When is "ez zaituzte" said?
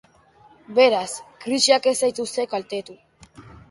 1.95-2.51